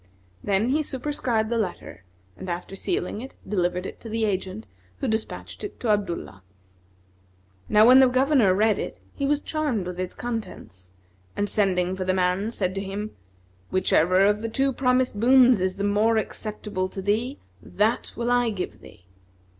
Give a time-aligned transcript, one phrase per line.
[0.43, 2.05] Then he superscribed the letter
[2.35, 4.65] and after sealing it, delivered it to the agent,
[4.97, 6.41] who despatched it to Abdullah.
[7.69, 10.93] Now when the Governor read it, he was charmed with its contents,
[11.37, 13.11] and sending for the man, said to him,
[13.69, 18.49] "Whichever of the two promised boons is the more acceptable to thee that will I
[18.49, 19.05] give thee."